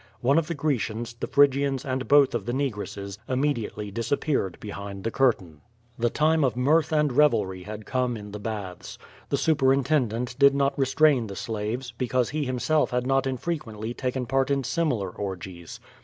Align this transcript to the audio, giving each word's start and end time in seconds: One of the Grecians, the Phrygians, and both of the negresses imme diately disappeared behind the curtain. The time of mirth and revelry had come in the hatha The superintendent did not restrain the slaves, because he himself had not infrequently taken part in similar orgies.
One 0.21 0.39
of 0.39 0.47
the 0.47 0.55
Grecians, 0.55 1.13
the 1.13 1.27
Phrygians, 1.27 1.85
and 1.85 2.07
both 2.07 2.33
of 2.33 2.47
the 2.47 2.53
negresses 2.53 3.19
imme 3.29 3.55
diately 3.55 3.93
disappeared 3.93 4.59
behind 4.59 5.03
the 5.03 5.11
curtain. 5.11 5.61
The 5.99 6.09
time 6.09 6.43
of 6.43 6.55
mirth 6.57 6.91
and 6.91 7.13
revelry 7.15 7.61
had 7.61 7.85
come 7.85 8.17
in 8.17 8.31
the 8.31 8.39
hatha 8.39 8.97
The 9.29 9.37
superintendent 9.37 10.39
did 10.39 10.55
not 10.55 10.75
restrain 10.75 11.27
the 11.27 11.35
slaves, 11.35 11.93
because 11.95 12.31
he 12.31 12.45
himself 12.45 12.89
had 12.89 13.05
not 13.05 13.27
infrequently 13.27 13.93
taken 13.93 14.25
part 14.25 14.49
in 14.49 14.63
similar 14.63 15.11
orgies. 15.11 15.79